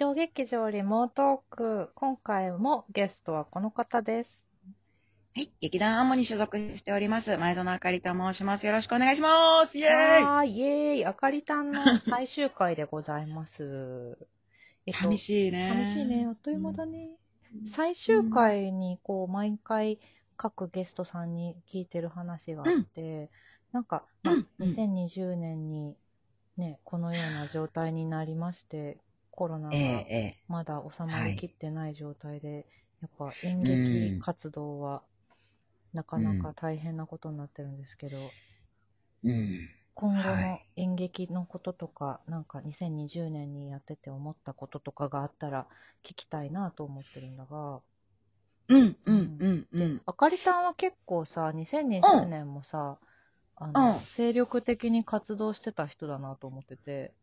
[0.00, 1.90] 小劇場リモートーク。
[1.94, 4.46] 今回もゲストはこの方です。
[5.36, 5.52] はい。
[5.60, 7.36] 劇団アモに所属しております。
[7.36, 8.64] 前園あかりと申します。
[8.64, 9.78] よろしくお願いします。
[9.78, 14.16] イェーイイエーイ、あかりたんの最終回でございます。
[14.88, 15.68] え寂しいね。
[15.68, 16.24] 寂しいね。
[16.26, 17.18] あっという間だね。
[17.66, 20.00] 最終回に、こう、毎回
[20.38, 23.28] 各ゲストさんに聞いてる話があって、
[23.72, 25.94] なんか、まあうんうん2020年に
[26.56, 28.96] ね、このような状態になりまして、
[29.40, 32.66] コロナがえええまだ収まりきってない状態で、
[33.00, 35.02] やっぱ演う劇ん活動は
[35.92, 38.34] なかなか大変なことになってるんですけど、
[39.24, 39.70] えうん。
[39.94, 45.68] 今後のはい演劇のこととか、なんか2020年にやってて思ったこととかがあったら
[46.02, 47.80] 聞きたいなと思ってるんだが、
[48.68, 50.02] うん、うん、うん、うん。
[50.04, 52.98] あかりたんは結構さ、2020年もさ、
[53.56, 54.00] あの、うん。
[54.04, 57.14] 精力的に活動してた人だなと思ってて、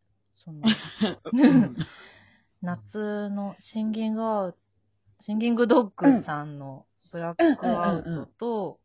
[0.44, 0.60] その、
[1.32, 1.76] うん。
[2.62, 4.58] 夏のシンギングアウト、
[5.20, 8.80] シンギングドッグさんのブラックアウトと、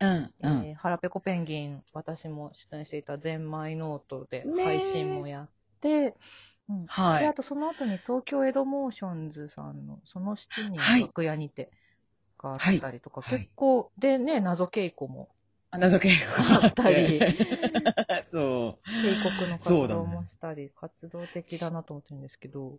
[0.00, 0.66] うん、うん。
[0.66, 5.48] えー腹ペコペンギン、私も出演していたゼンマイノートで配信もやっ
[5.80, 6.14] て、
[6.68, 6.86] うん。
[6.86, 7.34] で、あはい。
[7.34, 11.02] とその後に東京エドモーションズさんのその7人はい。
[11.02, 11.70] 楽屋にて
[12.38, 13.40] があったりとか、はい。
[13.40, 15.28] 結構、でね、謎稽古も
[15.70, 17.20] あ、謎けあったり、
[18.32, 19.02] そう。
[19.02, 22.78] 帝国の活動もしたり、活動的だなと思ってるんですけど、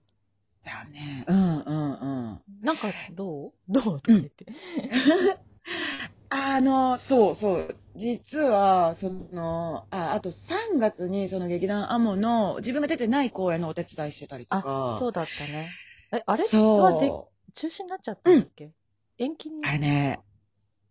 [0.65, 1.25] だよね。
[1.27, 2.41] うん、うん、うん。
[2.61, 3.53] なんかどう？
[3.69, 3.83] どう？
[4.01, 4.45] とか言って。
[6.29, 7.75] あの、そうそう。
[7.95, 15.69] 実は、その、あ、あと3月にその劇団アモの自分が出てない公演のお手伝いしてたりとあか。、そうだったね。
[16.11, 16.43] え、あれ？
[16.43, 17.09] はで
[17.53, 18.71] 中止になっちゃったんだっけ、
[19.17, 19.65] 延期に？
[19.65, 20.19] あれね、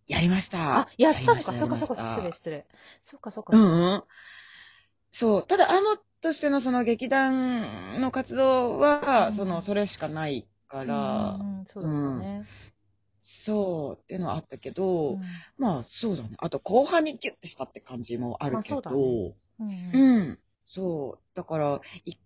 [0.08, 0.80] やりました。
[0.80, 1.52] あ、やったのか。
[1.52, 2.66] そうかそうか、失礼失礼。
[3.04, 3.56] そうかそうか。
[3.56, 4.04] うんうん。
[5.10, 5.46] そう。
[5.46, 12.44] ただ、アモとしてのその劇団の活動は、うんその、それしかないから、うんうん、そうだね。
[13.20, 15.20] そうっていうのはあったけど、うん
[15.58, 16.30] まあ、そうだね。
[16.38, 18.90] あと、後半にギュッてしたって感じもあるけど、まあそ
[19.58, 20.38] うだねうん。
[20.64, 21.22] そう。
[21.34, 22.18] だから、1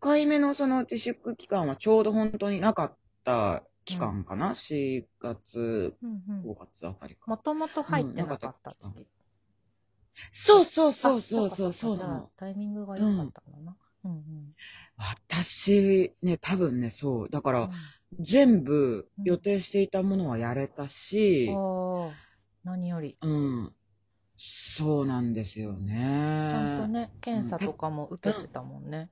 [0.00, 7.22] 回目のその自粛期間はちょうど本当になかった期間かな、?4 月、うんうん5月あたりか。
[7.26, 9.06] もともと入ってなかったうん。
[10.32, 12.30] そうそうそうあそうそうかそうなのじゃあ。
[12.36, 13.76] タイミングが良かったんだな？
[14.04, 14.54] うんうん
[15.28, 17.30] 私、ね、多分ね、そう。
[17.30, 17.70] だから、
[18.18, 21.48] 全部予定していたものはやれたし、
[22.64, 23.18] 何より。
[23.20, 23.72] うん。
[24.38, 26.46] そうなんですよね。
[26.50, 29.10] ちゃんとね、検査とかも受けてたもんね。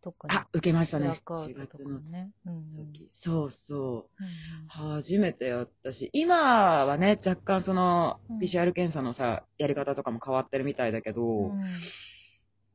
[0.00, 0.34] 特に。
[0.34, 2.30] あ、受けましたね、ブラックアウ7トと月のかね。
[2.46, 3.06] うんうん時。
[3.10, 3.74] そうそ
[4.20, 4.22] う。
[4.22, 11.64] うんうん初めてやったし、今はね、若干そのうん、PCR 検査のさ、やり方とかも変わってるみたいだけど、うん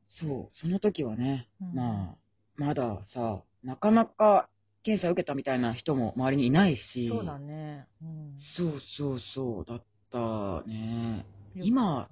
[0.06, 2.16] そう、その時はね、うんまあ、
[2.56, 4.48] まださ、なかなか
[4.82, 7.86] 検査受けたみたいな人も周りにいないし、そうだね。
[8.02, 9.82] うんそうそうそう、だっ
[10.12, 11.24] たね。
[11.54, 12.08] 今、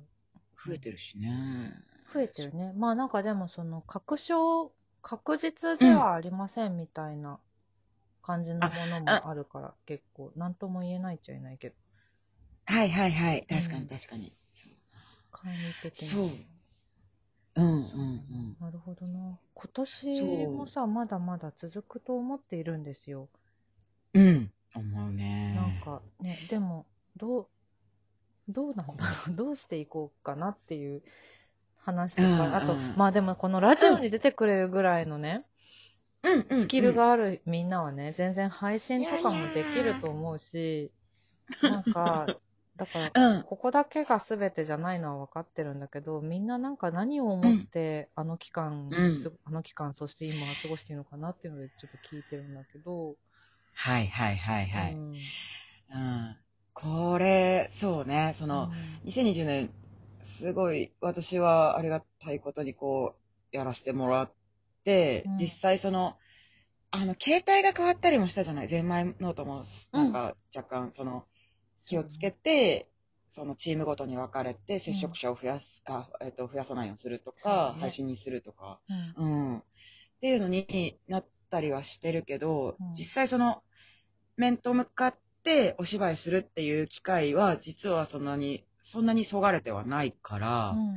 [0.64, 1.74] 増えてるしね。
[2.12, 2.72] 増えてるね。
[2.74, 4.72] まあなんかでもその確証、
[5.02, 7.38] 確実ではありませんみたいな
[8.22, 11.76] 感じのものもあるから、結構、なんとも言えないっちゃいないけど、
[12.64, 14.32] はいはいはい、確かうんに確かに。
[15.32, 16.08] 簡易的に。
[16.08, 16.28] そう
[17.54, 18.56] うんうんうん。
[18.60, 19.38] なるほどな。
[19.54, 23.28] 今年もさ、まだまだ続くと思っているんですよ。
[24.14, 25.54] うん、思うね。
[25.54, 26.86] なんかね、でも、
[27.16, 27.48] どう、
[28.48, 29.36] どうなんだろう。
[29.36, 31.02] どうしていこうかなっていう
[31.84, 32.56] 話とか、うん。
[32.56, 35.44] あとうん、まあでもこのラジオに出てくれるぐらいのね、
[36.22, 40.90] うんスキルがあるみんなはね、全然配信とかもできると思うし、
[41.62, 42.28] なんか、
[42.76, 43.42] だから、うん。
[43.42, 49.14] ここだけが全てじゃないのは分かってるんだけど、みんななんか何を思って、あの期間、うん。
[49.14, 53.16] すあの期間、そして今過ごしているのかなっていうのでちょっと聞いてるんだけど、
[53.74, 54.92] はいはいはいはい。
[54.94, 55.12] うん。
[55.92, 56.36] うん。
[56.72, 59.06] これ、そうね、その、うん。
[59.06, 59.70] 2020年、
[60.22, 63.16] すごい私はありがたいことにこ
[63.52, 64.32] う、やらせてもらっ
[64.84, 65.36] て、うん。
[65.38, 66.16] 実際その、
[66.90, 68.68] あの、携帯が変わったりもしたじゃない？
[68.68, 71.24] ゼンマイノートも、なんか若干その、
[71.86, 72.88] 気をつけて、
[73.30, 77.80] そのチームごとに分かれて、接触者を増やす、あ、えっと、増やさないようにするとか、ね。
[77.80, 78.78] 配信にするとか、
[79.16, 79.24] うん。
[79.24, 79.58] うん。
[79.58, 79.62] っ
[80.20, 82.92] ていうのになったりはしてるけど、うん。
[82.92, 83.62] 実際その、
[84.36, 90.96] 面と向かってお芝居するっていう機会は、実はそんなに、そんなにそがれてはないから、うんうん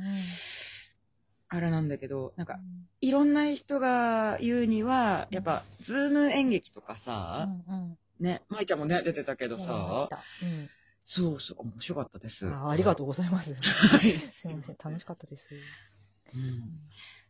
[1.48, 2.58] あれなんだけど、なんか、
[3.00, 10.08] いろんな人が言うには、やっぱ、ズーム演劇とかうさ、んうんね、舞ちゃんもね、出てたけどさ、
[11.04, 12.48] そうそう、面白かったです。
[12.48, 13.54] あありがとうございます。
[13.62, 15.48] はいすいません、楽しかったです。
[16.34, 16.80] うん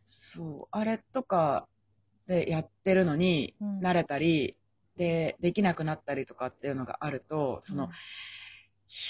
[0.07, 1.67] そう、あれとか、
[2.25, 4.57] でやってるのに、うん慣れたり、
[4.95, 7.91] で、できなくなったりとかっていうのがあると、その、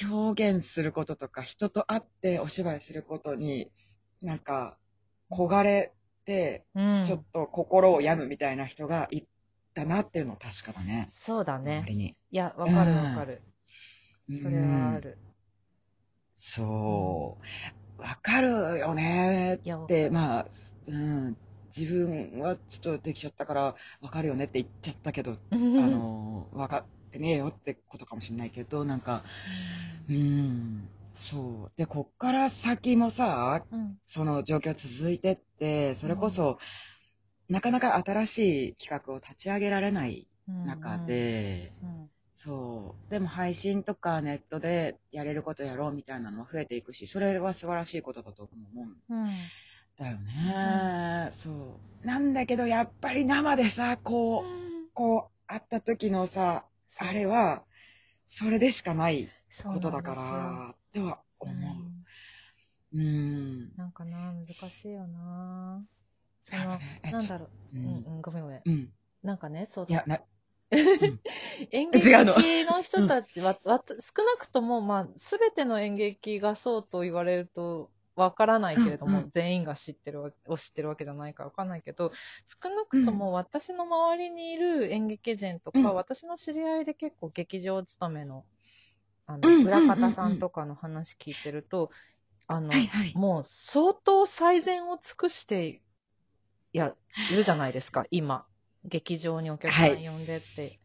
[0.09, 3.71] 表現することとか、人と会ってお芝居することに、
[4.21, 4.77] なんか、
[5.29, 5.93] 焦がれ
[6.25, 9.23] て、うん、ちょっと心を病むみたいな人がい
[9.73, 11.07] たなっていうのは確かだね。
[11.11, 12.15] そうだね。
[12.31, 13.41] いや、わかるわかる。
[13.43, 13.57] うん
[14.43, 15.17] それはある。
[16.33, 17.37] そ
[17.97, 18.01] う。
[18.01, 20.47] わかるよねって、まあ、
[20.87, 21.37] うん、
[21.75, 25.57] 自分はちょっとできちゃったから、わかるよねって言っちゃったけど、 ああ、
[25.87, 26.85] の、わか
[27.17, 29.23] ってねえよってことかもしれないけど、なんか、
[30.09, 31.71] うん、そう。
[31.75, 36.59] で、こっから先もさ、うん、その状況続いてって、それこそ、
[37.49, 40.65] なかなか新しい企画を立ち上げられないうん。
[40.65, 42.09] 中、で、うん。
[42.35, 43.11] そう。
[43.11, 48.51] でも配信とかネットでやれることやろうみたいなのは増えていくし、それは素晴らしいことだと思
[49.09, 49.23] うん。
[49.23, 49.29] うん、
[49.97, 51.31] だよね。
[51.31, 51.49] そ
[52.03, 52.05] う。
[52.05, 56.65] なんだけど、やっぱり生でさ、こう、こう、会った時のさ、
[56.99, 57.63] あれは、
[58.25, 59.29] それでしかない
[59.63, 62.03] ことだから、っては思うん
[62.93, 62.99] う。
[62.99, 63.71] うん。
[63.77, 65.83] なんかな、難しいよな。
[66.43, 66.79] その
[67.11, 68.61] なんだろう、ううんん、うん、ごめんごめん。
[68.65, 68.89] うん。
[69.23, 70.19] なんかね、そういや、な、
[71.71, 72.35] 演劇の
[72.65, 82.11] の人たちは、わた少なくとも、まあ、すべての演劇がそうと言われると、わからないけれども、うんうん全員が知ってるわを知ってるわけじゃないからわかんないけど、
[82.45, 88.43] 少なくとも私の周りにいる演劇人とか、うん私の知り合いで結構劇場勤めの、
[89.27, 91.91] あうんの、裏うんうんうん方さんとかの話聞いてると、
[92.47, 93.13] あの、はいはい。
[93.15, 95.81] もう相当最善を尽くして
[96.73, 96.95] や
[97.31, 98.45] るじゃないですか、今。
[98.85, 100.79] 劇場にお客さん呼んでって。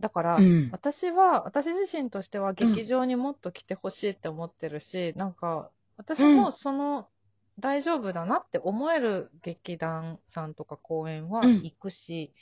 [0.00, 0.68] だから、うん。
[0.72, 7.08] 私は、私自身としては劇場にもっと来てほしいって思ってるし、なんか、私もその、
[7.58, 12.32] 大丈夫だなって思える劇団さんとか公演はうん行くし、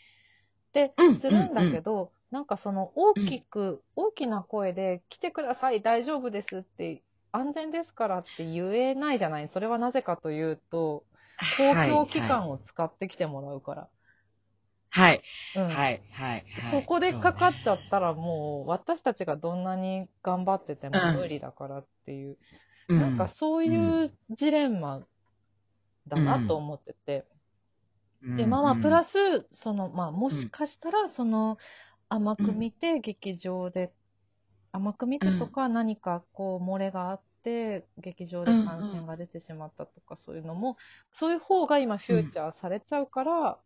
[0.73, 7.03] でうん、するんだけど、なんかその大きく、大きな声で来てください、大丈夫ですって、
[7.33, 9.49] 安全ですからって言えないじゃない。
[9.49, 11.05] それはなぜかというと、
[11.57, 13.89] 公共機はい関を使ってきてもらうから。
[14.99, 15.23] はい。
[15.55, 15.69] うん。
[15.69, 16.03] はい。
[16.11, 16.45] はい。
[16.55, 16.71] はい。
[16.71, 22.37] そこでかかっちゃうったらもう私たちがどんなに頑張っててもうん無理だからっていう、
[22.89, 22.99] ね。
[22.99, 25.07] なんかそういうジレンマ
[26.09, 27.25] だなと思ってて。
[28.23, 31.59] うん、で、まあまあ、うんプラス、その、まあもしかしたら、その、
[32.09, 33.93] 甘く見て劇場で、
[34.73, 40.77] 甘く見てとか何かこう漏れがあって、劇場で感染が出てしまったとかそういうのも、
[41.13, 43.57] そういう方が今フューチャーされちゃうから、うん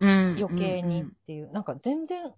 [0.00, 1.06] 余計にっう。
[1.06, 2.32] んていう、なんか全然、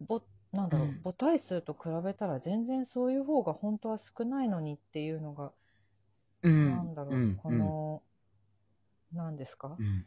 [0.00, 0.22] ぼ、
[0.52, 1.00] なんだろう、うん。
[1.04, 5.52] 母体数と比べたら全然そういう方が本当は少ないのにっていうのが、
[6.42, 6.70] うん。
[6.70, 8.02] なんだろう、うんこの、
[9.12, 10.04] なんですか、うん。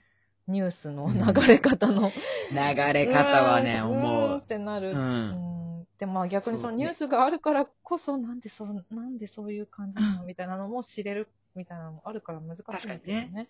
[0.47, 2.11] ニュースの流れ方の、
[2.51, 2.57] 流
[2.93, 3.93] れ方はね、うーんう。
[3.93, 4.37] ーん思う。
[4.39, 4.91] ってなる。
[4.91, 5.01] ううん。
[5.81, 10.21] んで、まあ逆にそのニュースがあるからこそ、なんでそう、なんでそういう感じなの？
[10.21, 13.47] うんみたいなのも知れるみたいなのもあるから難しいんですよね。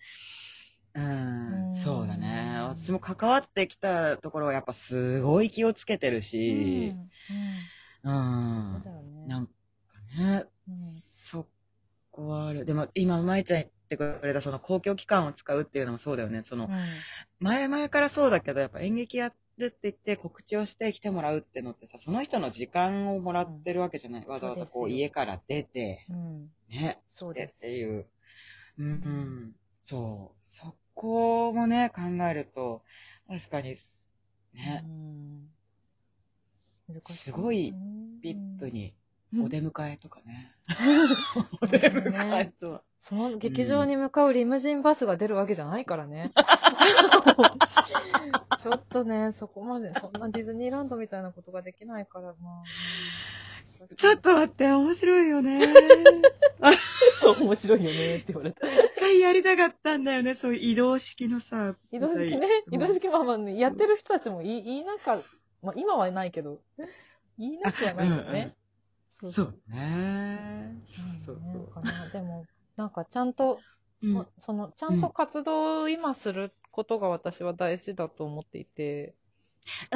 [0.96, 2.58] うんうんそうだね。
[2.62, 6.22] 私も関わってきたところはやっぱすごい気をつけてるうん。
[6.22, 6.94] し、
[8.04, 8.08] う。
[8.08, 8.82] うんう。
[8.84, 9.26] だよね。
[9.26, 9.52] なんか
[10.18, 11.46] ね、うんそ
[12.10, 12.64] こはある。
[12.64, 16.42] でも今、舞ちゃん言ってくれたその公共機関を使うっていうのもそうだよね。
[16.44, 16.70] その、うん
[17.38, 24.26] 前々からそうだけど、やっぱ演劇やるって言って告知をして来てもらうってのってさ、その人の時間をもらってるわけじゃない。
[24.26, 26.50] わざわざこう家から出て、うん。
[26.70, 28.06] ね、そうで来てっていう。
[28.78, 29.56] うん、うん。
[29.82, 30.42] そう。
[31.66, 32.82] ね、考えると、
[33.28, 33.76] 確かに、
[34.54, 34.84] ね、
[37.10, 37.78] すごいね
[38.20, 38.94] ビップに
[39.34, 40.52] うんお出迎えとかね。
[41.62, 42.82] う んお出迎えと。
[43.00, 46.32] その劇場に向かうリムジンバスが出るわけじゃないからね。
[48.58, 52.64] ちょっとね、そこまで、そんなディズニーランドみたいなことができないから、まあ。
[53.96, 55.60] ちょっと待って、面白いよね。
[57.40, 58.66] 面白いよねって言われた。
[58.66, 61.76] 一回やりたかったんだよね、そういう移動式のさ。
[61.92, 65.20] 移動式ね、うん移動式まあまあね、やってる人たちもいい、言いなか、
[65.62, 66.60] まあ今はないけど、
[67.38, 68.54] 言いなくはないよね。
[69.10, 70.78] そそうね。
[70.86, 71.68] そうそうねそう。
[71.68, 72.44] かなでも、
[72.76, 73.60] なんかちゃんと、
[74.02, 79.14] うんまその、ちゃんと活動を今することが私は大事だと思っていて、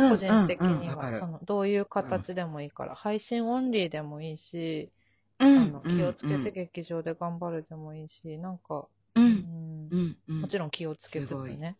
[0.09, 4.91] 個人的には、うんうんその、どういう形でもいいから、配信オンリーでもいいし、
[5.39, 5.73] あうん。
[5.73, 9.21] の、気をつけて劇場で頑張るでもいいし、なんか、う。
[9.21, 9.27] うん。
[9.27, 10.19] んうん。
[10.29, 10.41] うん。
[10.43, 11.77] もちろん気をつけつつね。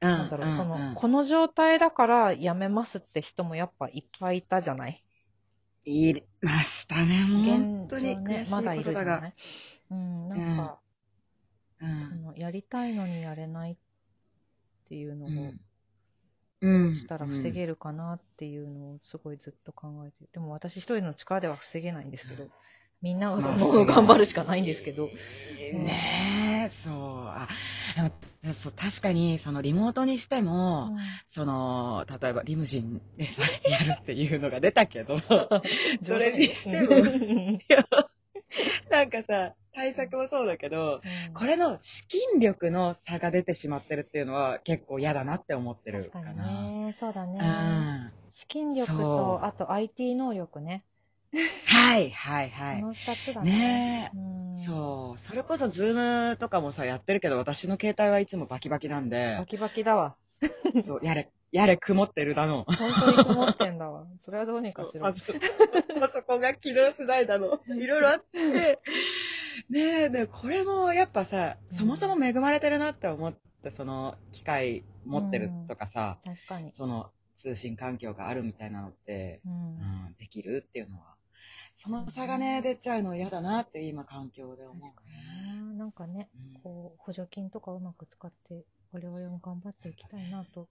[0.00, 5.04] ろなんだろう、その、この状態だからやめますって人もやっぱいっぱいいたじゃない？
[5.86, 8.12] いましたね、本当に。
[8.12, 9.34] 現状ね、まだいるじゃがない？
[9.90, 10.80] うん、なんか、
[11.80, 11.96] うん。
[11.96, 13.76] その、やりたいのにやれないっ
[14.88, 15.30] ていうのを、
[16.64, 16.94] うん。
[16.96, 22.48] したら防げるかなっていうのをすごいずっと考えて、でも私一人の力では防げないんですけど、
[23.02, 25.10] みんながその頑張るしかないんですけど。
[25.72, 26.70] ね。
[26.70, 26.94] え、そう。
[27.28, 27.48] あ、
[27.96, 28.02] で
[28.48, 30.98] もそう確かに、そのリモートにしても、うん。
[31.26, 35.18] その、例えばリムジンでさ、やるっていうのが出たけど、
[36.02, 36.88] それにしても、
[38.90, 41.00] なんかさ、対策もそうだけど、
[41.34, 46.62] これの資金力の差が出てしまってるっていうのは結構嫌だなって思ってる確かかな。
[46.62, 47.38] にね、そうだね。
[47.40, 48.12] うん。
[48.30, 50.84] 資金力と、あと IT 能力ね。
[51.66, 52.80] はい、はい、はい。
[52.80, 54.10] この二つだね。
[54.12, 54.12] ね
[54.64, 55.20] そう。
[55.20, 60.14] それこそ、ズームとかもさ、やってるけど、私の携帯はいつもバキバキなんでバ、キバキだわ。
[60.84, 62.64] そう、やれ、やれ、曇ってるだの。
[62.64, 64.06] 本当に曇ってんだわ。
[64.20, 65.04] それはどうにかしろ。
[65.04, 67.60] パソコンが起動しないだの。
[67.68, 68.78] いろいろあって。
[69.74, 76.72] ねえ、で、これもやっぱさ、そもそも恵まれてるなって思って、その、機械持ってるとかさ、確かに。
[76.74, 79.48] その、通信環境があるみたいなのって、う。
[79.48, 79.54] うん
[80.10, 81.16] ん、できるっていうのは、
[81.74, 85.02] その差がね、出ちゃうの嫌だなって今環境で思うね確か。
[85.10, 85.78] にね。
[85.78, 90.68] なんかね、うんこう、補助金とかうまく使って、我々も頑張っていきたいなと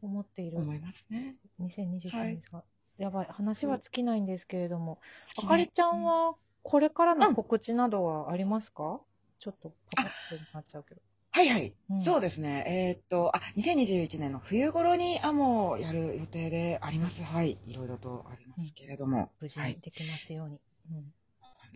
[0.00, 1.34] 思っている思いますね。
[1.58, 2.62] 2023はい年ですが、
[2.98, 5.00] やばい、話は尽きないんですけれども、
[5.42, 9.00] あかりちゃんは、これからの告知などはありますか、
[9.38, 11.00] ちょっとパパッとなっちゃうけど。
[11.30, 11.74] はいはい。
[11.90, 12.64] うんそうですね。
[12.66, 17.22] えーっと、あ、2021年の冬頃にアモをやる予定であります。
[17.22, 17.58] はい。
[17.66, 19.30] いろいろとありますけれども。
[19.40, 20.60] 無事はいにできますように。
[20.90, 20.94] うん。
[20.94, 21.04] 本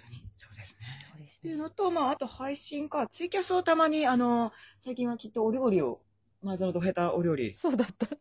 [0.01, 0.87] 当に、そうですね。
[1.12, 1.62] そうですっていうね。
[1.62, 6.01] のと、まあ、あと配信か、ツイキャスをたまに、あの、最近はきっとお料理を、
[6.43, 8.07] 前園と下手お料理そうだった。
[8.07, 8.17] と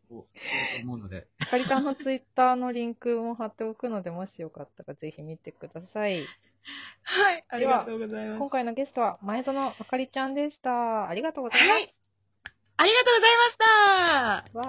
[0.82, 1.26] 思うので。
[1.40, 6.26] あかりちゃんのツイッターのリンクも貼っておくので、もしよかったらぜひ見てください。
[7.02, 7.44] はい。
[7.48, 11.08] ありがとうござい今回のゲストは前園あかりちゃんでした。
[11.08, 11.70] ありがとうございます。
[11.72, 11.94] はい。
[12.76, 14.58] ありがとうございました。
[14.58, 14.64] わ